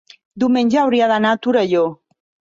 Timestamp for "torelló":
1.45-1.85